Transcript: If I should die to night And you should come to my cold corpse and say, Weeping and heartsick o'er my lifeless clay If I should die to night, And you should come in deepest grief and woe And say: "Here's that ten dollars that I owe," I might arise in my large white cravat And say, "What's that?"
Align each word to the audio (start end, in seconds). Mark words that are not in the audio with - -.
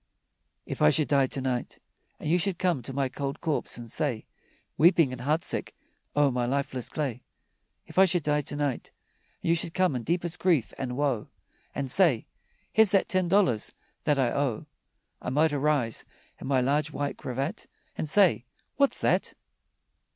If 0.65 0.81
I 0.81 0.89
should 0.89 1.09
die 1.09 1.27
to 1.27 1.41
night 1.41 1.77
And 2.19 2.27
you 2.27 2.39
should 2.39 2.57
come 2.57 2.81
to 2.81 2.91
my 2.91 3.07
cold 3.07 3.39
corpse 3.39 3.77
and 3.77 3.91
say, 3.91 4.25
Weeping 4.75 5.11
and 5.11 5.21
heartsick 5.21 5.75
o'er 6.15 6.31
my 6.31 6.47
lifeless 6.47 6.89
clay 6.89 7.21
If 7.85 7.99
I 7.99 8.05
should 8.05 8.23
die 8.23 8.41
to 8.41 8.55
night, 8.55 8.89
And 9.43 9.49
you 9.51 9.55
should 9.55 9.75
come 9.75 9.95
in 9.95 10.01
deepest 10.01 10.39
grief 10.39 10.73
and 10.79 10.97
woe 10.97 11.27
And 11.75 11.91
say: 11.91 12.25
"Here's 12.73 12.89
that 12.89 13.09
ten 13.09 13.27
dollars 13.27 13.73
that 14.05 14.17
I 14.17 14.31
owe," 14.31 14.65
I 15.21 15.29
might 15.29 15.53
arise 15.53 16.03
in 16.39 16.47
my 16.47 16.61
large 16.61 16.89
white 16.89 17.17
cravat 17.19 17.67
And 17.95 18.09
say, 18.09 18.45
"What's 18.77 18.99
that?" 19.01 19.35